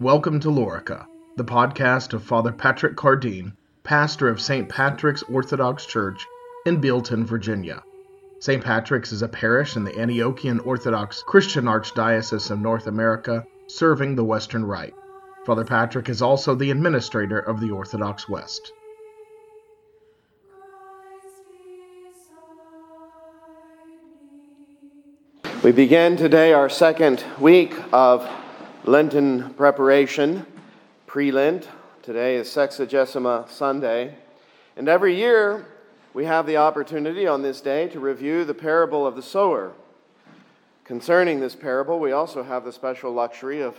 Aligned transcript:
Welcome 0.00 0.38
to 0.40 0.48
Lorica, 0.48 1.06
the 1.36 1.44
podcast 1.44 2.12
of 2.12 2.22
Father 2.22 2.52
Patrick 2.52 2.94
Cardine, 2.94 3.52
pastor 3.82 4.28
of 4.28 4.40
St. 4.40 4.68
Patrick's 4.68 5.24
Orthodox 5.24 5.86
Church 5.86 6.24
in 6.66 6.80
Bealeton, 6.80 7.24
Virginia. 7.24 7.82
St. 8.38 8.62
Patrick's 8.62 9.10
is 9.10 9.22
a 9.22 9.28
parish 9.28 9.74
in 9.74 9.82
the 9.82 9.90
Antiochian 9.90 10.64
Orthodox 10.64 11.24
Christian 11.26 11.64
Archdiocese 11.64 12.48
of 12.52 12.60
North 12.60 12.86
America, 12.86 13.44
serving 13.66 14.14
the 14.14 14.22
Western 14.22 14.64
Rite. 14.64 14.94
Father 15.44 15.64
Patrick 15.64 16.08
is 16.08 16.22
also 16.22 16.54
the 16.54 16.70
administrator 16.70 17.40
of 17.40 17.58
the 17.58 17.72
Orthodox 17.72 18.28
West. 18.28 18.70
We 25.64 25.72
begin 25.72 26.16
today 26.16 26.52
our 26.52 26.68
second 26.68 27.24
week 27.40 27.74
of 27.92 28.30
Lenten 28.84 29.52
preparation, 29.54 30.46
pre 31.06 31.32
Lent. 31.32 31.68
Today 32.02 32.36
is 32.36 32.48
Sexagesima 32.48 33.48
Sunday. 33.50 34.14
And 34.76 34.88
every 34.88 35.16
year 35.16 35.66
we 36.14 36.24
have 36.24 36.46
the 36.46 36.56
opportunity 36.58 37.26
on 37.26 37.42
this 37.42 37.60
day 37.60 37.88
to 37.88 37.98
review 37.98 38.44
the 38.44 38.54
parable 38.54 39.06
of 39.06 39.16
the 39.16 39.22
sower. 39.22 39.72
Concerning 40.84 41.40
this 41.40 41.56
parable, 41.56 41.98
we 41.98 42.12
also 42.12 42.42
have 42.44 42.64
the 42.64 42.72
special 42.72 43.12
luxury 43.12 43.60
of 43.60 43.76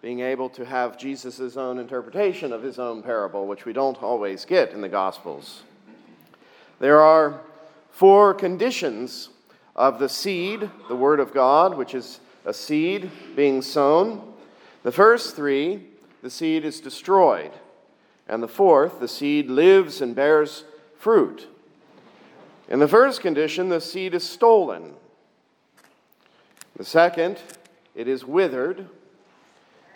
being 0.00 0.20
able 0.20 0.48
to 0.50 0.64
have 0.64 0.96
Jesus' 0.96 1.56
own 1.56 1.78
interpretation 1.78 2.52
of 2.52 2.62
his 2.62 2.78
own 2.78 3.02
parable, 3.02 3.46
which 3.46 3.64
we 3.64 3.72
don't 3.72 4.00
always 4.02 4.44
get 4.44 4.70
in 4.70 4.80
the 4.80 4.88
Gospels. 4.88 5.64
There 6.78 7.00
are 7.00 7.40
four 7.90 8.32
conditions 8.32 9.28
of 9.74 9.98
the 9.98 10.08
seed, 10.08 10.70
the 10.88 10.96
Word 10.96 11.18
of 11.18 11.34
God, 11.34 11.76
which 11.76 11.94
is 11.94 12.20
a 12.44 12.54
seed 12.54 13.10
being 13.34 13.60
sown. 13.60 14.34
The 14.86 14.92
first 14.92 15.34
three, 15.34 15.82
the 16.22 16.30
seed 16.30 16.64
is 16.64 16.78
destroyed. 16.78 17.50
And 18.28 18.40
the 18.40 18.46
fourth, 18.46 19.00
the 19.00 19.08
seed 19.08 19.50
lives 19.50 20.00
and 20.00 20.14
bears 20.14 20.62
fruit. 20.96 21.48
In 22.68 22.78
the 22.78 22.86
first 22.86 23.20
condition, 23.20 23.68
the 23.68 23.80
seed 23.80 24.14
is 24.14 24.22
stolen. 24.22 24.94
The 26.76 26.84
second, 26.84 27.40
it 27.96 28.06
is 28.06 28.24
withered. 28.24 28.86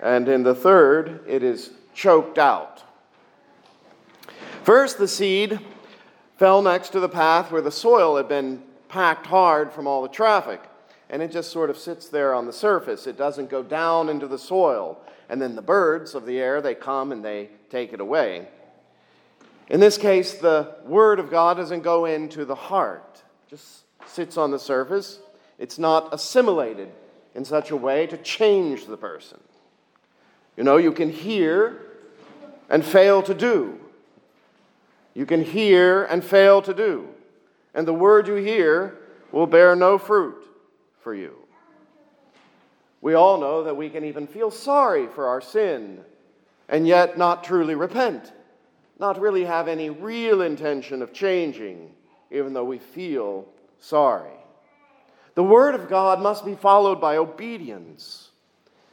And 0.03 0.29
in 0.29 0.43
the 0.43 0.57
third, 0.57 1.21
it 1.25 1.45
is 1.45 1.71
choked 1.95 2.37
out. 2.37 2.83
First, 4.65 4.99
the 4.99 5.07
seed 5.07 5.61
fell 6.37 6.63
next 6.63 6.89
to 6.89 6.99
the 6.99 7.09
path 7.09 7.53
where 7.53 7.63
the 7.63 7.71
soil 7.71 8.17
had 8.17 8.27
been 8.27 8.61
packed 8.89 9.29
hard 9.29 9.73
from 9.73 9.87
all 9.87 10.03
the 10.03 10.09
traffic. 10.09 10.61
And 11.11 11.21
it 11.23 11.31
just 11.31 11.51
sort 11.51 11.69
of 11.69 11.77
sits 11.77 12.09
there 12.09 12.33
on 12.33 12.47
the 12.47 12.53
surface. 12.53 13.07
It 13.07 13.19
doesn't 13.19 13.51
go 13.51 13.63
down 13.63 14.09
into 14.09 14.27
the 14.27 14.39
soil. 14.39 14.99
And 15.29 15.43
then 15.43 15.57
the 15.57 15.63
birds 15.63 16.15
of 16.15 16.25
the 16.25 16.39
air, 16.39 16.63
they 16.63 16.75
come 16.75 17.13
and 17.13 17.23
they 17.23 17.51
take 17.69 17.93
it 17.93 18.01
away. 18.01 18.49
In 19.69 19.81
this 19.81 19.99
case, 19.99 20.35
the 20.35 20.77
Word 20.85 21.19
of 21.19 21.31
God 21.31 21.57
doesn't 21.59 21.83
go 21.83 22.05
into 22.07 22.45
the 22.45 22.55
heart, 22.55 23.23
it 23.47 23.51
just 23.51 23.85
sits 24.07 24.37
on 24.37 24.51
the 24.51 24.59
surface. 24.59 25.21
It's 25.59 25.79
not 25.79 26.15
assimilated 26.15 26.89
in 27.35 27.45
such 27.45 27.71
a 27.71 27.77
way 27.77 28.07
to 28.07 28.17
change 28.17 28.87
the 28.87 28.97
person. 28.97 29.39
You 30.57 30.65
know, 30.65 30.79
you 30.79 30.91
can 30.91 31.11
hear 31.11 31.83
and 32.71 32.83
fail 32.83 33.23
to 33.25 33.35
do. 33.35 33.79
You 35.13 35.27
can 35.27 35.45
hear 35.45 36.05
and 36.05 36.25
fail 36.25 36.63
to 36.63 36.73
do 36.73 37.09
and 37.75 37.87
the 37.87 37.95
word 37.95 38.27
you 38.27 38.35
hear 38.35 38.99
will 39.33 39.47
bear 39.47 39.77
no 39.77 39.99
fruit 39.99 40.45
for 41.03 41.15
you. 41.15 41.35
We 43.01 43.15
all 43.15 43.41
know 43.41 43.65
that 43.65 43.77
we 43.77 43.89
can 43.89 44.05
even 44.05 44.27
feel 44.27 44.51
sorry 44.51 45.07
for 45.07 45.27
our 45.27 45.41
sin 45.41 46.01
and 46.69 46.87
yet 46.87 47.19
not 47.19 47.43
truly 47.43 47.75
repent, 47.75 48.33
not 48.99 49.21
really 49.21 49.45
have 49.45 49.69
any 49.69 49.91
real 49.91 50.43
intention 50.43 51.03
of 51.03 51.13
changing, 51.13 51.91
even 52.31 52.53
though 52.53 52.65
we 52.65 52.79
feel 52.79 53.47
sorry. 53.79 54.31
The 55.35 55.43
Word 55.43 55.75
of 55.75 55.89
God 55.89 56.21
must 56.21 56.45
be 56.45 56.55
followed 56.55 57.01
by 57.01 57.17
obedience. 57.17 58.31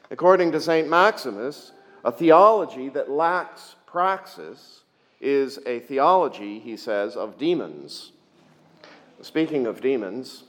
According 0.10 0.54
to 0.54 0.62
St. 0.62 0.88
Maximus, 0.88 1.74
a 2.06 2.12
theology 2.12 2.90
that 2.90 3.12
lacks 3.12 3.76
praxis 3.86 4.84
is 5.20 5.60
a 5.66 5.80
theology, 5.82 6.60
he 6.60 6.78
says, 6.78 7.16
of 7.16 7.38
demons. 7.38 8.12
Speaking 9.22 9.66
of 9.66 9.82
demons, 9.82 10.44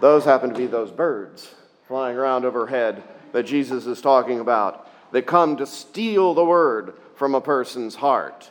those 0.00 0.24
happen 0.24 0.50
to 0.50 0.56
be 0.56 0.66
those 0.66 0.90
birds 0.90 1.54
flying 1.86 2.16
around 2.16 2.44
overhead 2.44 3.02
that 3.32 3.42
Jesus 3.44 3.86
is 3.86 4.00
talking 4.00 4.40
about 4.40 4.88
that 5.12 5.26
come 5.26 5.56
to 5.56 5.66
steal 5.66 6.34
the 6.34 6.44
word 6.44 6.94
from 7.16 7.34
a 7.34 7.40
person's 7.40 7.96
heart. 7.96 8.50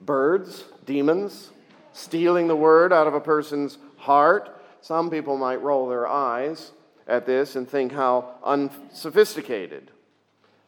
Birds, 0.00 0.64
demons, 0.84 1.50
stealing 1.92 2.48
the 2.48 2.56
word 2.56 2.92
out 2.92 3.06
of 3.06 3.14
a 3.14 3.20
person's 3.20 3.78
heart. 3.96 4.60
Some 4.80 5.08
people 5.08 5.38
might 5.38 5.62
roll 5.62 5.88
their 5.88 6.06
eyes 6.06 6.72
at 7.06 7.26
this 7.26 7.56
and 7.56 7.68
think 7.68 7.92
how 7.92 8.34
unsophisticated. 8.44 9.90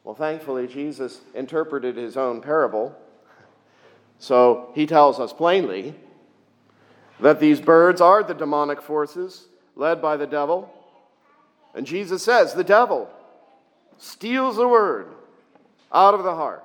Well, 0.05 0.15
thankfully, 0.15 0.69
Jesus 0.69 1.21
interpreted 1.35 1.97
his 1.97 2.17
own 2.17 2.41
parable. 2.41 2.97
So 4.19 4.71
he 4.75 4.87
tells 4.87 5.21
us 5.21 5.33
plainly 5.33 5.95
that 7.21 7.41
these 7.41 7.61
birds 7.61 8.01
are 8.01 8.23
the 8.23 8.35
demonic 8.35 8.81
forces 8.81 9.48
led 9.79 10.03
by 10.03 10.19
the 10.19 10.27
devil. 10.27 10.71
And 11.75 11.87
Jesus 11.87 12.23
says 12.23 12.53
the 12.53 12.65
devil 12.65 13.09
steals 13.97 14.57
the 14.57 14.69
word 14.69 15.07
out 15.91 16.13
of 16.15 16.25
the 16.25 16.35
heart. 16.35 16.65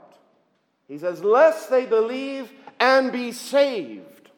He 0.88 0.97
says, 0.97 1.23
lest 1.23 1.69
they 1.69 1.85
believe 1.85 2.52
and 2.79 3.12
be 3.12 3.31
saved. 3.31 4.29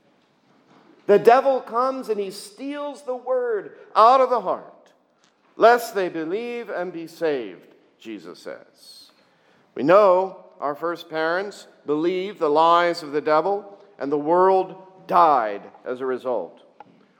The 1.08 1.18
devil 1.19 1.62
comes 1.62 2.09
and 2.09 2.19
he 2.19 2.31
steals 2.31 3.02
the 3.03 3.16
word 3.16 3.78
out 3.96 4.22
of 4.22 4.30
the 4.30 4.41
heart, 4.41 4.91
lest 5.56 5.96
they 5.96 6.09
believe 6.09 6.69
and 6.69 6.91
be 6.91 7.08
saved, 7.08 7.75
Jesus 8.00 8.40
says. 8.40 9.12
We 9.74 9.84
know 9.84 10.46
our 10.59 10.75
first 10.75 11.09
parents 11.09 11.68
believed 11.85 12.40
the 12.40 12.50
lies 12.50 13.03
of 13.03 13.12
the 13.12 13.22
devil, 13.22 13.78
and 14.00 14.12
the 14.12 14.18
world 14.18 14.75
died 15.08 15.62
as 15.85 16.02
a 16.02 16.06
result. 16.06 16.65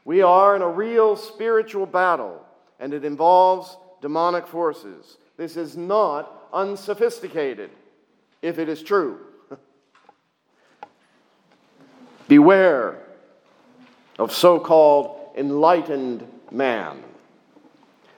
We 0.06 0.22
are 0.22 0.56
in 0.56 0.62
a 0.62 0.70
real 0.70 1.16
spiritual 1.16 1.88
battle, 1.88 2.46
and 2.80 2.94
it 2.94 3.04
involves 3.04 3.76
demonic 4.02 4.48
forces. 4.48 5.18
This 5.36 5.58
is 5.58 5.76
not 5.76 6.48
unsophisticated, 6.54 7.72
if 8.44 8.60
it 8.60 8.70
is 8.70 8.84
true. 8.84 9.20
Beware 12.28 13.02
of 14.20 14.32
so 14.32 14.60
called 14.60 15.32
enlightened 15.36 16.26
man. 16.52 17.04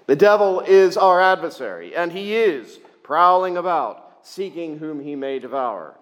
The 0.08 0.16
devil 0.16 0.60
is 0.60 0.98
our 0.98 1.22
adversary, 1.22 1.96
and 1.96 2.12
he 2.12 2.36
is 2.36 2.80
prowling 3.02 3.56
about, 3.56 4.20
seeking 4.24 4.78
whom 4.78 5.00
he 5.00 5.16
may 5.16 5.40
devour. 5.40 5.96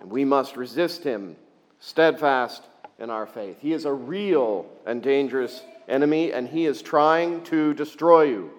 And 0.00 0.10
we 0.10 0.24
must 0.26 0.56
resist 0.56 1.02
him 1.02 1.36
steadfast 1.80 2.62
in 2.98 3.10
our 3.10 3.26
faith. 3.26 3.58
He 3.60 3.72
is 3.72 3.84
a 3.84 3.92
real 3.92 4.66
and 4.86 5.02
dangerous 5.02 5.62
enemy, 5.88 6.32
and 6.32 6.48
he 6.48 6.66
is 6.66 6.82
trying 6.82 7.42
to 7.44 7.74
destroy 7.74 8.24
you. 8.24 8.50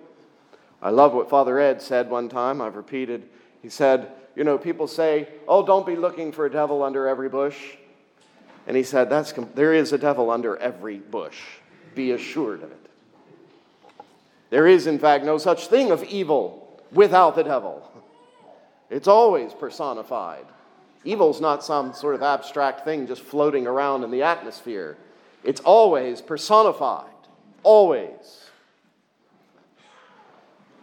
I 0.81 0.89
love 0.89 1.13
what 1.13 1.29
Father 1.29 1.59
Ed 1.59 1.81
said 1.81 2.09
one 2.09 2.29
time. 2.29 2.61
I've 2.61 2.75
repeated. 2.75 3.27
He 3.61 3.69
said, 3.69 4.11
You 4.35 4.43
know, 4.43 4.57
people 4.57 4.87
say, 4.87 5.29
Oh, 5.47 5.65
don't 5.65 5.85
be 5.85 5.95
looking 5.95 6.31
for 6.31 6.45
a 6.45 6.51
devil 6.51 6.83
under 6.83 7.07
every 7.07 7.29
bush. 7.29 7.57
And 8.67 8.75
he 8.75 8.83
said, 8.83 9.09
That's, 9.09 9.31
There 9.55 9.73
is 9.73 9.93
a 9.93 9.97
devil 9.97 10.29
under 10.29 10.57
every 10.57 10.97
bush. 10.97 11.39
Be 11.95 12.11
assured 12.11 12.61
of 12.61 12.71
it. 12.71 12.85
There 14.49 14.67
is, 14.67 14.85
in 14.85 14.99
fact, 14.99 15.25
no 15.25 15.37
such 15.37 15.67
thing 15.67 15.91
of 15.91 16.03
evil 16.03 16.81
without 16.91 17.35
the 17.35 17.43
devil. 17.43 17.91
It's 18.89 19.07
always 19.07 19.53
personified. 19.53 20.45
Evil's 21.05 21.39
not 21.39 21.63
some 21.63 21.93
sort 21.93 22.15
of 22.15 22.23
abstract 22.23 22.83
thing 22.83 23.05
just 23.07 23.21
floating 23.21 23.67
around 23.67 24.03
in 24.03 24.11
the 24.11 24.23
atmosphere. 24.23 24.97
It's 25.43 25.61
always 25.61 26.21
personified, 26.21 27.05
always. 27.61 28.41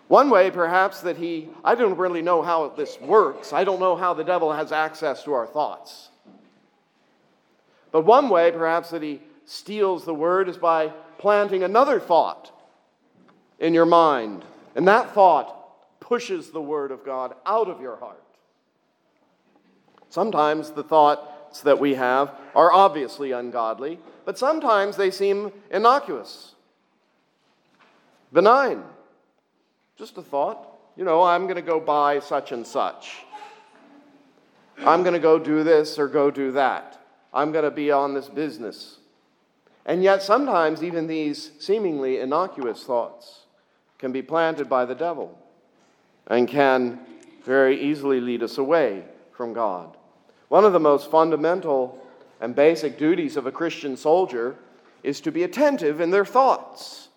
One 0.07 0.31
way, 0.31 0.51
perhaps, 0.51 1.01
that 1.01 1.17
he, 1.17 1.49
I 1.65 1.75
don't 1.75 1.99
really 1.99 2.23
know 2.23 2.43
how 2.43 2.69
this 2.69 3.01
works. 3.01 3.53
I 3.53 3.65
don't 3.65 3.81
know 3.81 3.97
how 3.97 4.15
the 4.15 4.23
devil 4.23 4.53
has 4.53 4.71
access 4.71 5.25
to 5.25 5.33
our 5.33 5.47
thoughts. 5.47 6.11
But 7.91 8.03
one 8.03 8.29
way, 8.29 8.53
perhaps, 8.53 8.91
that 8.91 9.03
he 9.03 9.21
steals 9.45 10.05
the 10.05 10.15
word 10.15 10.49
is 10.49 10.57
by 10.57 10.93
planting 11.19 11.63
another 11.63 11.99
thought 11.99 12.53
in 13.59 13.75
your 13.75 13.87
mind. 13.87 14.45
And 14.77 14.87
that 14.87 15.13
thought 15.15 16.01
pushes 16.01 16.51
the 16.51 16.63
word 16.63 16.91
of 16.91 17.05
God 17.05 17.35
out 17.45 17.69
of 17.69 17.81
your 17.81 17.97
heart. 17.97 18.22
Sometimes 20.13 20.73
the 20.73 20.83
thoughts 20.83 21.63
that 21.63 21.81
we 21.81 21.95
have 21.95 22.35
are 22.55 22.71
obviously 22.71 23.33
ungodly, 23.33 23.99
but 24.27 24.39
sometimes 24.39 24.99
they 24.99 25.11
seem 25.11 25.51
innocuous, 25.71 26.55
benign, 28.31 28.83
just 29.97 30.19
a 30.19 30.23
thought. 30.23 30.69
You 30.97 31.07
know, 31.07 31.23
I'm 31.23 31.45
going 31.45 31.57
to 31.57 31.63
go 31.63 31.81
buy 31.81 32.19
such 32.19 32.53
and 32.53 32.67
such. 32.67 33.25
I'm 34.85 35.03
going 35.03 35.15
to 35.15 35.19
go 35.19 35.39
do 35.39 35.65
this 35.65 35.99
or 35.99 36.09
go 36.09 36.31
do 36.31 36.53
that. 36.53 37.01
I'm 37.33 37.51
going 37.51 37.65
to 37.65 37.71
be 37.71 37.91
on 37.91 38.13
this 38.13 38.29
business. 38.29 38.99
And 39.87 40.03
yet, 40.03 40.23
sometimes 40.23 40.83
even 40.83 41.07
these 41.07 41.53
seemingly 41.59 42.19
innocuous 42.19 42.85
thoughts 42.85 43.47
can 43.97 44.13
be 44.13 44.21
planted 44.21 44.69
by 44.69 44.85
the 44.85 44.95
devil 44.95 45.39
and 46.27 46.47
can 46.47 47.01
very 47.47 47.81
easily 47.81 48.21
lead 48.21 48.43
us 48.43 48.59
away 48.59 49.05
from 49.33 49.55
God. 49.55 49.97
One 50.53 50.67
of 50.67 50.75
the 50.75 50.81
most 50.81 51.11
fundamental 51.11 51.99
and 52.39 52.55
basic 52.55 52.99
duties 52.99 53.39
of 53.39 53.47
a 53.47 53.51
Christian 53.51 53.97
soldier 53.97 54.55
is 55.03 55.19
to 55.23 55.33
be 55.33 55.45
attentive 55.45 55.99
in 55.99 56.11
their 56.11 56.27
thoughts. 56.27 57.09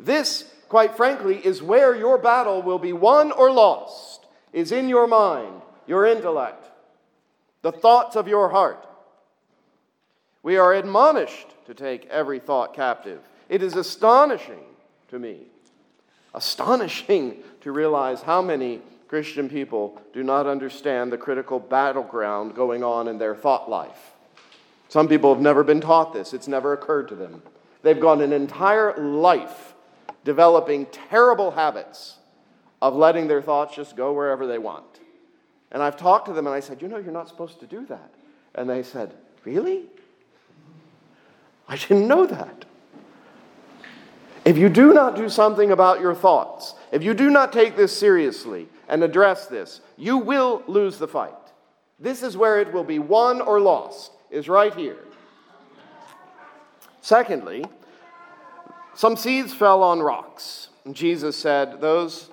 This, 0.00 0.52
quite 0.68 0.96
frankly, 0.96 1.36
is 1.36 1.62
where 1.62 1.94
your 1.94 2.18
battle 2.18 2.62
will 2.62 2.80
be 2.80 2.92
won 2.92 3.30
or 3.30 3.52
lost, 3.52 4.26
is 4.52 4.72
in 4.72 4.88
your 4.88 5.06
mind, 5.06 5.62
your 5.86 6.04
intellect, 6.04 6.68
the 7.62 7.70
thoughts 7.70 8.16
of 8.16 8.26
your 8.26 8.48
heart. 8.48 8.84
We 10.42 10.56
are 10.56 10.74
admonished 10.74 11.54
to 11.66 11.74
take 11.74 12.06
every 12.06 12.40
thought 12.40 12.74
captive. 12.74 13.20
It 13.48 13.62
is 13.62 13.76
astonishing 13.76 14.64
to 15.10 15.20
me, 15.20 15.42
astonishing 16.34 17.36
to 17.60 17.70
realize 17.70 18.22
how 18.22 18.42
many 18.42 18.80
Christian 19.08 19.48
people 19.48 20.00
do 20.12 20.22
not 20.22 20.46
understand 20.46 21.12
the 21.12 21.18
critical 21.18 21.58
battleground 21.60 22.54
going 22.54 22.82
on 22.82 23.08
in 23.08 23.18
their 23.18 23.34
thought 23.34 23.68
life. 23.68 24.12
Some 24.88 25.08
people 25.08 25.32
have 25.32 25.42
never 25.42 25.64
been 25.64 25.80
taught 25.80 26.12
this, 26.12 26.32
it's 26.32 26.48
never 26.48 26.72
occurred 26.72 27.08
to 27.08 27.14
them. 27.14 27.42
They've 27.82 28.00
gone 28.00 28.22
an 28.22 28.32
entire 28.32 28.96
life 28.96 29.74
developing 30.24 30.86
terrible 30.86 31.50
habits 31.50 32.16
of 32.80 32.94
letting 32.94 33.28
their 33.28 33.42
thoughts 33.42 33.76
just 33.76 33.96
go 33.96 34.12
wherever 34.12 34.46
they 34.46 34.58
want. 34.58 35.00
And 35.70 35.82
I've 35.82 35.96
talked 35.96 36.26
to 36.26 36.32
them 36.32 36.46
and 36.46 36.54
I 36.54 36.60
said, 36.60 36.80
You 36.80 36.88
know, 36.88 36.98
you're 36.98 37.12
not 37.12 37.28
supposed 37.28 37.60
to 37.60 37.66
do 37.66 37.84
that. 37.86 38.10
And 38.54 38.68
they 38.70 38.82
said, 38.82 39.14
Really? 39.44 39.84
I 41.68 41.76
didn't 41.76 42.06
know 42.06 42.26
that. 42.26 42.64
If 44.44 44.58
you 44.58 44.68
do 44.68 44.92
not 44.92 45.16
do 45.16 45.28
something 45.28 45.70
about 45.70 46.00
your 46.00 46.14
thoughts, 46.14 46.74
if 46.92 47.02
you 47.02 47.14
do 47.14 47.30
not 47.30 47.52
take 47.52 47.76
this 47.76 47.96
seriously 47.96 48.68
and 48.88 49.02
address 49.02 49.46
this, 49.46 49.80
you 49.96 50.18
will 50.18 50.62
lose 50.66 50.98
the 50.98 51.08
fight. 51.08 51.32
This 51.98 52.22
is 52.22 52.36
where 52.36 52.60
it 52.60 52.72
will 52.72 52.84
be 52.84 52.98
won 52.98 53.40
or 53.40 53.60
lost, 53.60 54.12
is 54.30 54.48
right 54.48 54.74
here. 54.74 54.98
Secondly, 57.00 57.64
some 58.94 59.16
seeds 59.16 59.52
fell 59.52 59.82
on 59.82 60.00
rocks. 60.00 60.68
And 60.84 60.94
Jesus 60.94 61.36
said, 61.36 61.80
Those 61.80 62.30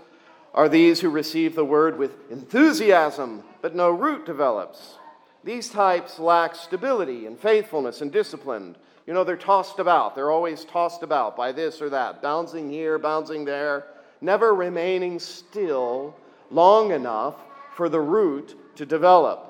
are 0.54 0.70
these 0.70 1.02
who 1.02 1.10
receive 1.10 1.56
the 1.56 1.66
word 1.66 1.98
with 1.98 2.30
enthusiasm, 2.30 3.44
but 3.62 3.76
no 3.76 3.90
root 3.90 4.26
develops. 4.26 4.98
These 5.44 5.70
types 5.70 6.20
lack 6.20 6.56
stability 6.56 7.26
and 7.26 7.40
faithfulness 7.40 8.02
and 8.02 8.12
discipline. 8.12 8.76
You 9.08 9.14
know, 9.14 9.24
they're 9.24 9.38
tossed 9.38 9.80
about. 9.80 10.16
They're 10.16 10.32
always 10.32 10.66
tossed 10.66 11.02
about 11.02 11.36
by 11.36 11.52
this 11.52 11.82
or 11.82 11.90
that, 11.90 12.22
bouncing 12.22 12.70
here, 12.70 13.00
bouncing 13.00 13.46
there, 13.46 13.88
never 14.22 14.54
remaining 14.54 15.18
still 15.20 16.16
long 16.52 16.92
enough 16.92 17.36
for 17.76 17.90
the 17.90 18.00
root 18.00 18.56
to 18.76 18.86
develop. 18.86 19.48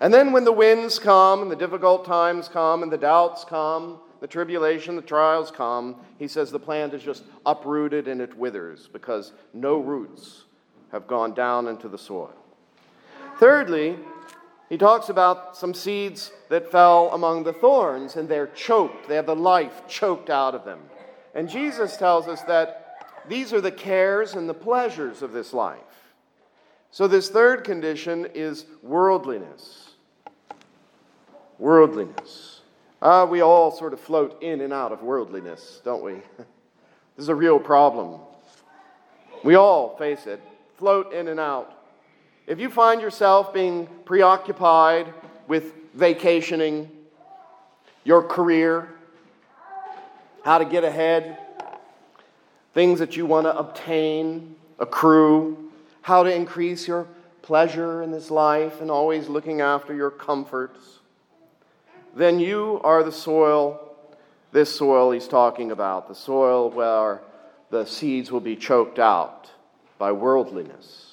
And 0.00 0.14
then 0.14 0.32
when 0.32 0.44
the 0.44 0.52
winds 0.52 0.98
come, 0.98 1.42
and 1.42 1.50
the 1.50 1.56
difficult 1.56 2.06
times 2.06 2.48
come, 2.48 2.82
and 2.82 2.90
the 2.90 2.96
doubts 2.96 3.44
come, 3.44 3.98
the 4.20 4.26
tribulation, 4.26 4.96
the 4.96 5.02
trials 5.02 5.50
come, 5.50 5.96
he 6.18 6.28
says 6.28 6.50
the 6.50 6.58
plant 6.58 6.94
is 6.94 7.02
just 7.02 7.24
uprooted 7.44 8.08
and 8.08 8.20
it 8.20 8.36
withers 8.36 8.88
because 8.92 9.32
no 9.52 9.78
roots 9.78 10.44
have 10.92 11.06
gone 11.06 11.34
down 11.34 11.68
into 11.68 11.88
the 11.88 11.98
soil. 11.98 12.34
Thirdly, 13.38 13.96
he 14.68 14.76
talks 14.76 15.08
about 15.08 15.56
some 15.56 15.74
seeds 15.74 16.32
that 16.48 16.70
fell 16.70 17.10
among 17.12 17.44
the 17.44 17.52
thorns 17.52 18.16
and 18.16 18.28
they're 18.28 18.48
choked. 18.48 19.08
They 19.08 19.16
have 19.16 19.26
the 19.26 19.34
life 19.34 19.82
choked 19.88 20.30
out 20.30 20.54
of 20.54 20.64
them. 20.64 20.80
And 21.34 21.48
Jesus 21.48 21.96
tells 21.96 22.28
us 22.28 22.42
that 22.42 22.98
these 23.28 23.52
are 23.52 23.60
the 23.60 23.72
cares 23.72 24.34
and 24.34 24.48
the 24.48 24.54
pleasures 24.54 25.22
of 25.22 25.32
this 25.32 25.52
life. 25.52 25.78
So, 26.92 27.06
this 27.06 27.28
third 27.28 27.62
condition 27.62 28.26
is 28.34 28.66
worldliness. 28.82 29.90
Worldliness. 31.58 32.62
Uh, 33.00 33.26
we 33.30 33.40
all 33.40 33.70
sort 33.70 33.92
of 33.92 34.00
float 34.00 34.42
in 34.42 34.60
and 34.60 34.72
out 34.72 34.90
of 34.90 35.02
worldliness, 35.02 35.80
don't 35.84 36.02
we? 36.02 36.14
this 36.36 36.46
is 37.18 37.28
a 37.28 37.34
real 37.34 37.60
problem. 37.60 38.20
We 39.44 39.54
all 39.54 39.96
face 39.96 40.26
it, 40.26 40.40
float 40.76 41.12
in 41.12 41.28
and 41.28 41.38
out. 41.38 41.78
If 42.46 42.58
you 42.58 42.68
find 42.68 43.00
yourself 43.00 43.54
being 43.54 43.88
preoccupied 44.04 45.14
with 45.46 45.72
vacationing, 45.94 46.90
your 48.02 48.22
career, 48.22 48.88
how 50.44 50.58
to 50.58 50.64
get 50.64 50.82
ahead, 50.82 51.38
things 52.74 52.98
that 52.98 53.16
you 53.16 53.26
want 53.26 53.46
to 53.46 53.56
obtain, 53.56 54.56
accrue, 54.78 55.69
how 56.02 56.22
to 56.22 56.34
increase 56.34 56.88
your 56.88 57.06
pleasure 57.42 58.02
in 58.02 58.10
this 58.10 58.30
life, 58.30 58.80
and 58.80 58.90
always 58.90 59.28
looking 59.28 59.60
after 59.60 59.94
your 59.94 60.10
comforts, 60.10 61.00
then 62.14 62.38
you 62.38 62.80
are 62.84 63.02
the 63.02 63.12
soil, 63.12 63.94
this 64.52 64.74
soil 64.74 65.10
he's 65.10 65.28
talking 65.28 65.70
about, 65.70 66.08
the 66.08 66.14
soil 66.14 66.70
where 66.70 67.22
the 67.70 67.84
seeds 67.84 68.30
will 68.30 68.40
be 68.40 68.56
choked 68.56 68.98
out 68.98 69.50
by 69.98 70.12
worldliness 70.12 71.10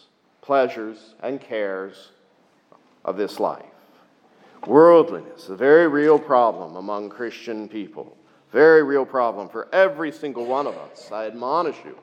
pleasures, 0.48 1.14
and 1.22 1.42
cares 1.42 2.12
of 3.04 3.18
this 3.18 3.38
life. 3.38 3.66
Worldliness, 4.66 5.50
a 5.50 5.58
very 5.58 5.90
real 5.90 6.18
problem 6.18 6.78
among 6.78 7.10
Christian 7.10 7.68
people. 7.68 8.16
Very 8.54 8.82
real 8.82 9.06
problem 9.06 9.50
for 9.50 9.68
every 9.74 10.10
single 10.10 10.46
one 10.46 10.66
of 10.66 10.78
us. 10.78 11.12
I 11.12 11.28
admonish 11.28 11.76
you. 11.84 11.98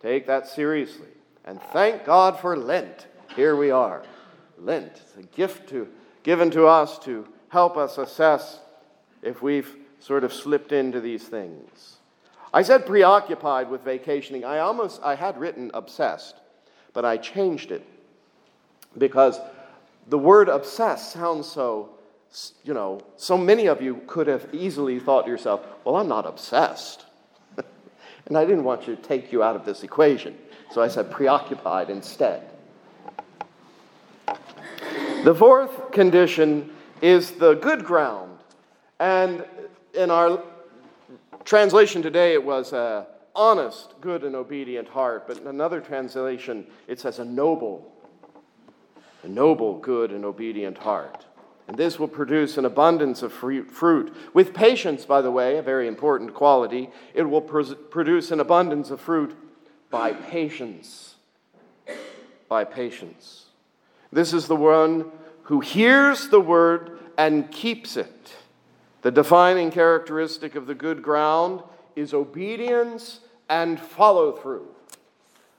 Take 0.00 0.24
that 0.28 0.46
seriously. 0.46 1.08
And 1.48 1.60
thank 1.72 2.04
God 2.04 2.38
for 2.38 2.56
Lent. 2.56 3.06
Here 3.34 3.56
we 3.56 3.70
are. 3.70 4.04
Lent 4.58 4.92
It's 5.02 5.16
a 5.16 5.22
gift 5.34 5.68
to, 5.70 5.88
given 6.22 6.50
to 6.50 6.66
us 6.66 6.98
to 7.00 7.26
help 7.48 7.76
us 7.76 7.98
assess 7.98 8.60
if 9.22 9.42
we've 9.42 9.74
sort 9.98 10.24
of 10.24 10.32
slipped 10.32 10.72
into 10.72 11.00
these 11.00 11.24
things. 11.24 11.96
I 12.52 12.62
said 12.62 12.86
preoccupied 12.86 13.70
with 13.70 13.82
vacationing. 13.82 14.44
I 14.44 14.58
almost 14.58 15.02
I 15.02 15.14
had 15.14 15.40
written 15.40 15.70
obsessed 15.74 16.36
but 16.92 17.04
I 17.04 17.16
changed 17.16 17.70
it 17.70 17.86
because 18.98 19.38
the 20.08 20.18
word 20.18 20.48
obsessed 20.48 21.12
sounds 21.12 21.46
so, 21.46 21.90
you 22.64 22.74
know, 22.74 23.00
so 23.16 23.38
many 23.38 23.66
of 23.66 23.80
you 23.80 24.02
could 24.06 24.26
have 24.26 24.52
easily 24.52 24.98
thought 24.98 25.22
to 25.26 25.30
yourself, 25.30 25.64
well, 25.84 25.96
I'm 25.96 26.08
not 26.08 26.26
obsessed. 26.26 27.06
and 28.26 28.36
I 28.36 28.44
didn't 28.44 28.64
want 28.64 28.82
to 28.86 28.96
take 28.96 29.30
you 29.30 29.42
out 29.42 29.54
of 29.54 29.64
this 29.64 29.82
equation. 29.82 30.36
So 30.70 30.82
I 30.82 30.88
said 30.88 31.10
preoccupied 31.10 31.90
instead. 31.90 32.42
The 35.24 35.34
fourth 35.34 35.90
condition 35.90 36.70
is 37.02 37.32
the 37.32 37.54
good 37.54 37.84
ground. 37.84 38.38
And 39.00 39.44
in 39.94 40.10
our 40.10 40.42
translation 41.44 42.02
today, 42.02 42.34
it 42.34 42.44
was 42.44 42.72
a 42.72 43.06
honest, 43.34 43.94
good, 44.00 44.24
and 44.24 44.34
obedient 44.34 44.88
heart. 44.88 45.26
But 45.26 45.38
in 45.38 45.46
another 45.46 45.80
translation, 45.80 46.66
it 46.86 47.00
says 47.00 47.18
a 47.18 47.24
noble, 47.24 47.92
a 49.22 49.28
noble, 49.28 49.78
good, 49.78 50.10
and 50.10 50.24
obedient 50.24 50.78
heart. 50.78 51.24
And 51.68 51.76
this 51.76 51.98
will 51.98 52.08
produce 52.08 52.56
an 52.56 52.64
abundance 52.64 53.22
of 53.22 53.32
fruit. 53.32 54.14
With 54.34 54.54
patience, 54.54 55.04
by 55.04 55.20
the 55.20 55.30
way, 55.30 55.58
a 55.58 55.62
very 55.62 55.86
important 55.86 56.34
quality, 56.34 56.90
it 57.14 57.24
will 57.24 57.42
produce 57.42 58.30
an 58.30 58.40
abundance 58.40 58.90
of 58.90 59.00
fruit 59.00 59.36
by 59.90 60.12
patience. 60.12 61.16
By 62.48 62.64
patience. 62.64 63.46
This 64.12 64.32
is 64.32 64.46
the 64.46 64.56
one 64.56 65.06
who 65.42 65.60
hears 65.60 66.28
the 66.28 66.40
word 66.40 66.98
and 67.16 67.50
keeps 67.50 67.96
it. 67.96 68.36
The 69.02 69.10
defining 69.10 69.70
characteristic 69.70 70.54
of 70.54 70.66
the 70.66 70.74
good 70.74 71.02
ground 71.02 71.62
is 71.96 72.14
obedience 72.14 73.20
and 73.48 73.78
follow 73.80 74.32
through. 74.32 74.66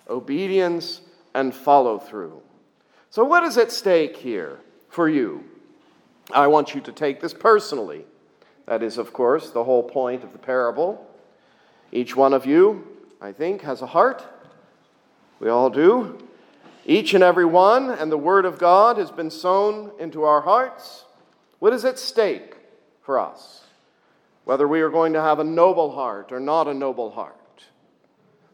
Obedience 0.09 1.01
and 1.33 1.53
follow 1.53 1.99
through. 1.99 2.41
So, 3.09 3.23
what 3.23 3.43
is 3.43 3.57
at 3.57 3.71
stake 3.71 4.17
here 4.17 4.59
for 4.89 5.09
you? 5.09 5.43
I 6.31 6.47
want 6.47 6.75
you 6.75 6.81
to 6.81 6.91
take 6.91 7.21
this 7.21 7.33
personally. 7.33 8.05
That 8.67 8.83
is, 8.83 8.97
of 8.97 9.13
course, 9.13 9.49
the 9.49 9.63
whole 9.63 9.83
point 9.83 10.23
of 10.23 10.31
the 10.31 10.37
parable. 10.37 11.07
Each 11.91 12.15
one 12.15 12.33
of 12.33 12.45
you, 12.45 12.88
I 13.21 13.31
think, 13.31 13.61
has 13.61 13.81
a 13.81 13.87
heart. 13.87 14.25
We 15.39 15.49
all 15.49 15.69
do. 15.69 16.25
Each 16.85 17.13
and 17.13 17.23
every 17.23 17.45
one, 17.45 17.89
and 17.89 18.11
the 18.11 18.17
Word 18.17 18.45
of 18.45 18.57
God 18.57 18.97
has 18.97 19.11
been 19.11 19.29
sown 19.29 19.91
into 19.99 20.23
our 20.23 20.41
hearts. 20.41 21.05
What 21.59 21.73
is 21.73 21.85
at 21.85 21.99
stake 21.99 22.55
for 23.01 23.19
us? 23.19 23.65
Whether 24.45 24.67
we 24.67 24.81
are 24.81 24.89
going 24.89 25.13
to 25.13 25.21
have 25.21 25.39
a 25.39 25.43
noble 25.43 25.91
heart 25.91 26.31
or 26.31 26.39
not 26.39 26.67
a 26.67 26.73
noble 26.73 27.11
heart. 27.11 27.35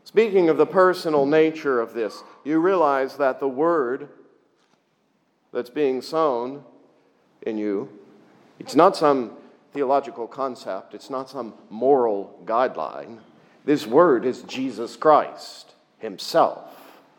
Speaking 0.04 0.50
of 0.50 0.58
the 0.58 0.66
personal 0.66 1.26
nature 1.26 1.80
of 1.80 1.94
this, 1.94 2.24
you 2.44 2.60
realize 2.60 3.18
that 3.18 3.40
the 3.40 3.48
word 3.48 4.10
that's 5.52 5.70
being 5.70 6.02
sown 6.02 6.64
in 7.42 7.58
you, 7.58 7.90
it's 8.60 8.76
not 8.76 8.96
some 8.96 9.32
theological 9.74 10.28
concept, 10.28 10.94
it's 10.94 11.10
not 11.10 11.30
some 11.30 11.54
moral 11.70 12.42
guideline. 12.46 13.20
This 13.66 13.88
word 13.88 14.26
is 14.26 14.44
Jesus 14.44 14.96
Christ 14.96 15.74
Himself. 16.00 16.72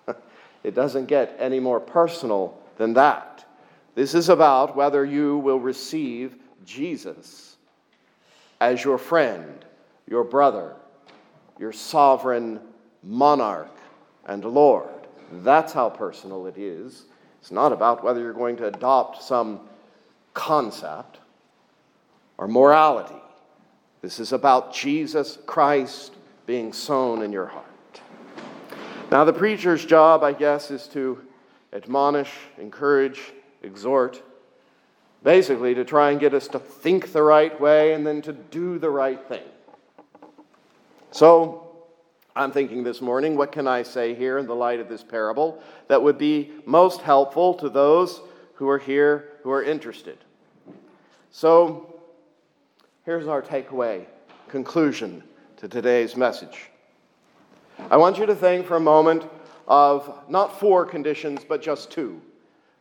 It 0.64 0.74
doesn't 0.74 1.06
get 1.06 1.36
any 1.38 1.60
more 1.60 1.78
personal 1.78 2.58
than 2.76 2.94
that. 2.94 3.44
This 3.94 4.14
is 4.14 4.28
about 4.28 4.74
whether 4.74 5.04
you 5.04 5.38
will 5.38 5.60
receive 5.60 6.34
Jesus 6.64 7.56
as 8.60 8.82
your 8.82 8.98
friend, 8.98 9.64
your 10.08 10.24
brother, 10.24 10.74
your 11.58 11.72
sovereign 11.72 12.58
monarch 13.02 13.76
and 14.26 14.44
Lord. 14.44 14.88
That's 15.30 15.72
how 15.72 15.88
personal 15.88 16.46
it 16.46 16.58
is. 16.58 17.04
It's 17.40 17.52
not 17.52 17.72
about 17.72 18.02
whether 18.02 18.20
you're 18.20 18.32
going 18.32 18.56
to 18.56 18.66
adopt 18.66 19.22
some 19.22 19.60
concept 20.34 21.18
or 22.38 22.48
morality. 22.48 23.22
This 24.02 24.18
is 24.18 24.32
about 24.32 24.74
Jesus 24.74 25.38
Christ 25.46 26.12
being 26.46 26.72
sown 26.72 27.22
in 27.22 27.32
your 27.32 27.46
heart. 27.46 27.66
Now, 29.10 29.24
the 29.24 29.32
preacher's 29.32 29.84
job, 29.84 30.22
I 30.22 30.32
guess, 30.32 30.70
is 30.70 30.86
to 30.88 31.20
admonish, 31.72 32.32
encourage, 32.58 33.20
exhort, 33.62 34.22
basically 35.22 35.74
to 35.74 35.84
try 35.84 36.10
and 36.10 36.20
get 36.20 36.34
us 36.34 36.48
to 36.48 36.58
think 36.58 37.12
the 37.12 37.22
right 37.22 37.60
way 37.60 37.92
and 37.92 38.06
then 38.06 38.22
to 38.22 38.32
do 38.32 38.78
the 38.78 38.90
right 38.90 39.22
thing. 39.28 39.42
So, 41.10 41.62
I'm 42.34 42.52
thinking 42.52 42.84
this 42.84 43.00
morning, 43.00 43.36
what 43.36 43.50
can 43.50 43.66
I 43.66 43.82
say 43.82 44.14
here 44.14 44.38
in 44.38 44.46
the 44.46 44.54
light 44.54 44.78
of 44.78 44.88
this 44.88 45.02
parable 45.02 45.62
that 45.88 46.02
would 46.02 46.18
be 46.18 46.52
most 46.66 47.00
helpful 47.00 47.54
to 47.54 47.70
those 47.70 48.20
who 48.54 48.68
are 48.68 48.78
here 48.78 49.30
who 49.42 49.50
are 49.50 49.62
interested? 49.62 50.18
So, 51.30 51.98
here's 53.04 53.26
our 53.26 53.40
takeaway 53.40 54.04
conclusion 54.48 55.22
to 55.56 55.68
today's 55.68 56.16
message. 56.16 56.68
I 57.90 57.96
want 57.96 58.18
you 58.18 58.26
to 58.26 58.34
think 58.34 58.66
for 58.66 58.76
a 58.76 58.80
moment 58.80 59.24
of 59.66 60.14
not 60.28 60.60
four 60.60 60.84
conditions, 60.84 61.46
but 61.48 61.62
just 61.62 61.90
two. 61.90 62.20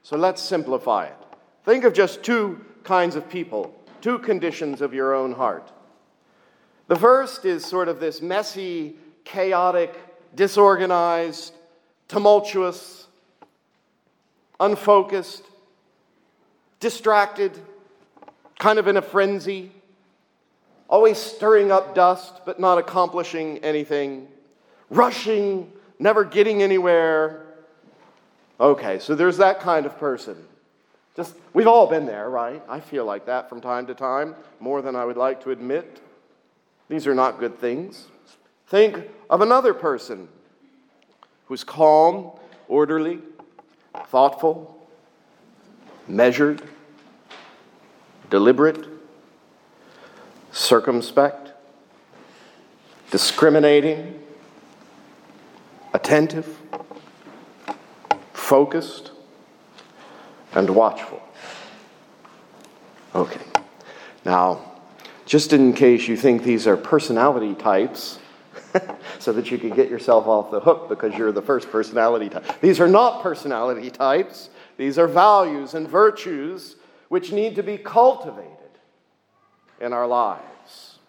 So 0.04 0.18
let's 0.18 0.42
simplify 0.42 1.06
it. 1.06 1.16
Think 1.64 1.86
of 1.86 1.94
just 1.94 2.22
two 2.22 2.64
kinds 2.84 3.16
of 3.16 3.30
people, 3.30 3.74
two 4.02 4.20
conditions 4.20 4.82
of 4.82 4.94
your 4.94 5.16
own 5.16 5.32
heart. 5.32 5.72
The 6.88 6.98
first 6.98 7.46
is 7.46 7.64
sort 7.64 7.88
of 7.88 8.02
this 8.02 8.22
messy, 8.22 8.96
chaotic, 9.24 9.96
disorganized, 10.36 11.54
tumultuous, 12.10 13.08
unfocused, 14.60 15.44
distracted, 16.82 17.58
kind 18.60 18.80
of 18.80 18.88
in 18.88 18.98
a 18.98 19.02
frenzy, 19.02 19.72
always 20.88 21.18
stirring 21.18 21.72
up 21.72 21.96
dust 21.96 22.42
but 22.46 22.60
not 22.60 22.78
accomplishing 22.78 23.58
anything, 23.60 24.28
rushing, 24.90 25.72
never 26.00 26.24
getting 26.24 26.62
anywhere. 26.62 27.44
Okay, 28.60 29.00
so 29.00 29.16
there's 29.16 29.38
that 29.38 29.60
kind 29.60 29.86
of 29.86 29.98
person. 29.98 30.38
Just, 31.16 31.36
we've 31.54 31.68
all 31.68 31.88
been 31.88 32.06
there, 32.06 32.30
right? 32.30 32.62
I 32.68 32.80
feel 32.80 33.06
like 33.06 33.26
that 33.26 33.50
from 33.50 33.62
time 33.62 33.88
to 33.88 33.94
time, 33.96 34.36
more 34.60 34.82
than 34.82 34.96
I 34.96 35.06
would 35.06 35.18
like 35.18 35.44
to 35.44 35.52
admit. 35.52 36.02
These 36.90 37.08
are 37.08 37.16
not 37.16 37.40
good 37.40 37.58
things. 37.58 38.08
Think 38.68 39.10
of 39.30 39.42
another 39.42 39.74
person 39.74 40.28
who's 41.46 41.64
calm, 41.64 42.32
orderly, 42.68 43.20
thoughtful, 44.08 44.78
measured, 46.08 46.62
deliberate, 48.30 48.95
circumspect, 50.56 51.52
discriminating, 53.12 54.18
attentive, 55.94 56.58
focused, 58.32 59.12
and 60.54 60.70
watchful. 60.70 61.22
Okay. 63.14 63.42
Now, 64.24 64.72
just 65.26 65.52
in 65.52 65.74
case 65.74 66.08
you 66.08 66.16
think 66.16 66.44
these 66.44 66.68
are 66.68 66.78
personality 66.78 67.54
types, 67.54 68.20
so 69.20 69.34
that 69.34 69.52
you 69.52 69.58
can 69.58 69.72
get 69.72 69.90
yourself 69.90 70.26
off 70.26 70.52
the 70.52 70.60
hook 70.62 70.88
because 70.88 71.14
you're 71.16 71.34
the 71.34 71.42
first 71.42 71.70
personality 71.70 72.30
type. 72.30 72.62
These 72.62 72.80
are 72.80 72.88
not 72.88 73.22
personality 73.22 73.92
types, 73.92 74.50
these 74.78 74.98
are 74.98 75.08
values 75.08 75.74
and 75.74 75.88
virtues 75.88 76.78
which 77.10 77.34
need 77.34 77.56
to 77.56 77.64
be 77.64 77.78
cultivated 77.78 78.65
in 79.80 79.94
our 79.94 80.08
lives. 80.08 81.00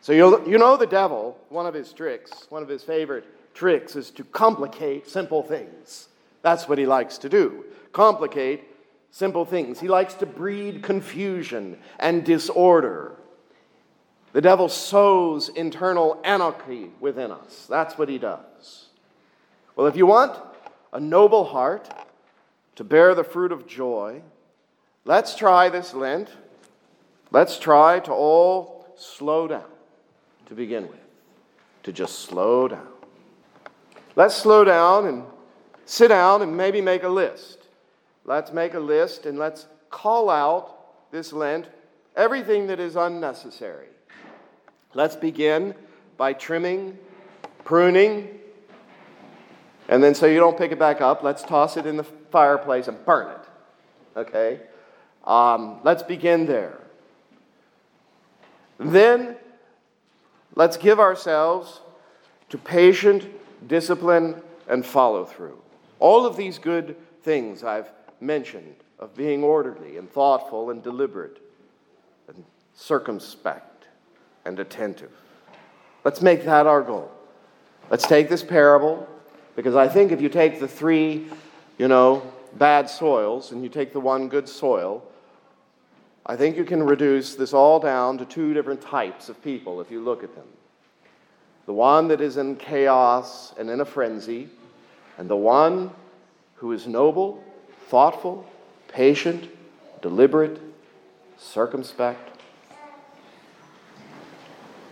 So 0.00 0.12
you 0.12 0.58
know 0.58 0.76
the 0.76 0.86
devil, 0.86 1.38
one 1.48 1.66
of 1.66 1.74
his 1.74 1.92
tricks, 1.92 2.46
one 2.48 2.62
of 2.62 2.68
his 2.68 2.82
favorite 2.82 3.24
tricks 3.54 3.96
is 3.96 4.10
to 4.12 4.24
complicate 4.24 5.08
simple 5.08 5.42
things. 5.42 6.08
That's 6.42 6.68
what 6.68 6.78
he 6.78 6.86
likes 6.86 7.18
to 7.18 7.28
do. 7.28 7.64
Complicate 7.92 8.64
simple 9.10 9.44
things. 9.44 9.80
He 9.80 9.88
likes 9.88 10.14
to 10.14 10.26
breed 10.26 10.82
confusion 10.82 11.78
and 11.98 12.24
disorder. 12.24 13.16
The 14.32 14.40
devil 14.40 14.68
sows 14.68 15.48
internal 15.48 16.20
anarchy 16.24 16.92
within 17.00 17.30
us. 17.30 17.66
That's 17.68 17.98
what 17.98 18.08
he 18.08 18.16
does. 18.16 18.86
Well, 19.76 19.86
if 19.86 19.96
you 19.96 20.06
want 20.06 20.38
a 20.92 21.00
noble 21.00 21.44
heart 21.44 21.88
to 22.76 22.84
bear 22.84 23.14
the 23.14 23.24
fruit 23.24 23.52
of 23.52 23.66
joy, 23.66 24.22
let's 25.04 25.34
try 25.34 25.68
this 25.68 25.92
Lent. 25.92 26.30
Let's 27.30 27.58
try 27.58 28.00
to 28.00 28.12
all 28.12 28.86
slow 28.96 29.46
down 29.46 29.70
to 30.46 30.54
begin 30.54 30.88
with, 30.88 30.98
to 31.84 31.92
just 31.92 32.20
slow 32.20 32.68
down. 32.68 32.88
Let's 34.16 34.34
slow 34.34 34.64
down 34.64 35.06
and 35.06 35.24
sit 35.84 36.08
down 36.08 36.42
and 36.42 36.56
maybe 36.56 36.80
make 36.80 37.04
a 37.04 37.08
list. 37.08 37.68
Let's 38.24 38.52
make 38.52 38.74
a 38.74 38.80
list 38.80 39.26
and 39.26 39.38
let's 39.38 39.66
call 39.88 40.28
out 40.28 41.10
this 41.12 41.32
Lent 41.32 41.68
everything 42.16 42.66
that 42.66 42.80
is 42.80 42.96
unnecessary 42.96 43.86
Let's 44.92 45.14
begin 45.14 45.74
by 46.16 46.32
trimming, 46.32 46.98
pruning, 47.64 48.28
and 49.88 50.02
then 50.02 50.14
so 50.14 50.26
you 50.26 50.38
don't 50.40 50.58
pick 50.58 50.72
it 50.72 50.78
back 50.78 51.00
up, 51.00 51.22
let's 51.22 51.42
toss 51.42 51.76
it 51.76 51.86
in 51.86 51.96
the 51.96 52.02
fireplace 52.04 52.88
and 52.88 53.04
burn 53.04 53.30
it. 53.30 54.18
Okay? 54.18 54.60
Um, 55.24 55.78
let's 55.84 56.02
begin 56.02 56.46
there. 56.46 56.80
Then 58.80 59.36
let's 60.54 60.78
give 60.78 60.98
ourselves 60.98 61.80
to 62.48 62.58
patient 62.58 63.26
discipline 63.68 64.40
and 64.68 64.84
follow 64.84 65.24
through. 65.24 65.60
All 65.98 66.24
of 66.24 66.36
these 66.36 66.58
good 66.58 66.96
things 67.22 67.62
I've 67.62 67.90
mentioned 68.20 68.74
of 68.98 69.14
being 69.14 69.44
orderly 69.44 69.98
and 69.98 70.10
thoughtful 70.10 70.70
and 70.70 70.82
deliberate 70.82 71.38
and 72.28 72.42
circumspect 72.74 73.84
and 74.46 74.58
attentive. 74.58 75.12
Let's 76.02 76.22
make 76.22 76.44
that 76.44 76.66
our 76.66 76.82
goal. 76.82 77.10
Let's 77.90 78.06
take 78.06 78.30
this 78.30 78.42
parable, 78.42 79.06
because 79.56 79.76
I 79.76 79.88
think 79.88 80.10
if 80.10 80.22
you 80.22 80.30
take 80.30 80.58
the 80.58 80.68
three, 80.68 81.26
you 81.76 81.88
know, 81.88 82.22
bad 82.54 82.88
soils 82.88 83.52
and 83.52 83.62
you 83.62 83.68
take 83.68 83.92
the 83.92 84.00
one 84.00 84.28
good 84.28 84.48
soil, 84.48 85.02
I 86.26 86.36
think 86.36 86.56
you 86.56 86.64
can 86.64 86.82
reduce 86.82 87.34
this 87.34 87.52
all 87.52 87.80
down 87.80 88.18
to 88.18 88.24
two 88.24 88.54
different 88.54 88.80
types 88.80 89.28
of 89.28 89.42
people 89.42 89.80
if 89.80 89.90
you 89.90 90.00
look 90.00 90.22
at 90.22 90.34
them. 90.34 90.46
The 91.66 91.72
one 91.72 92.08
that 92.08 92.20
is 92.20 92.36
in 92.36 92.56
chaos 92.56 93.54
and 93.58 93.70
in 93.70 93.80
a 93.80 93.84
frenzy, 93.84 94.48
and 95.18 95.28
the 95.28 95.36
one 95.36 95.90
who 96.54 96.72
is 96.72 96.86
noble, 96.86 97.42
thoughtful, 97.88 98.48
patient, 98.88 99.48
deliberate, 100.02 100.60
circumspect, 101.38 102.42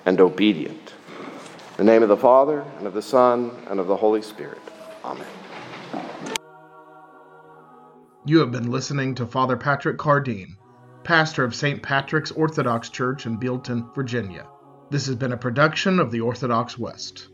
and 0.07 0.21
obedient. 0.21 0.95
In 1.79 1.87
the 1.87 1.93
name 1.93 2.03
of 2.03 2.09
the 2.09 2.17
Father, 2.17 2.65
and 2.79 2.87
of 2.87 2.95
the 2.95 3.03
Son, 3.03 3.51
and 3.69 3.79
of 3.79 3.87
the 3.87 3.97
Holy 3.97 4.23
Spirit. 4.23 4.59
Amen. 5.05 5.27
You 8.25 8.39
have 8.41 8.51
been 8.51 8.71
listening 8.71 9.15
to 9.17 9.27
Father 9.27 9.57
Patrick 9.57 9.99
Cardine, 9.99 10.57
pastor 11.09 11.43
of 11.43 11.55
St. 11.55 11.83
Patrick's 11.83 12.31
Orthodox 12.33 12.91
Church 12.91 13.25
in 13.25 13.41
Bealeton, 13.41 13.95
Virginia. 13.95 14.47
This 14.91 15.07
has 15.07 15.17
been 15.17 15.33
a 15.33 15.38
production 15.38 16.00
of 16.00 16.11
the 16.11 16.21
Orthodox 16.21 16.79
West. 16.79 17.29